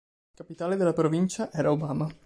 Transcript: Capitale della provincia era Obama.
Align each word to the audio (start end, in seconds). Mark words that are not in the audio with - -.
Capitale 0.33 0.77
della 0.77 0.93
provincia 0.93 1.51
era 1.51 1.69
Obama. 1.69 2.09